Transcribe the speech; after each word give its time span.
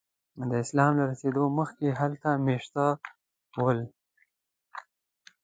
د 0.49 0.51
اسلام 0.63 0.91
له 0.99 1.03
رسېدو 1.11 1.43
مخکې 1.59 1.87
هلته 1.99 2.29
میشته 2.45 2.83
ول. 3.63 3.79